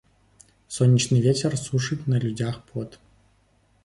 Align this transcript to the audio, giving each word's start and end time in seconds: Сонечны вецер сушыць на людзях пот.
Сонечны 0.77 1.19
вецер 1.25 1.53
сушыць 1.65 1.97
на 2.13 2.21
людзях 2.23 2.57
пот. 2.71 2.97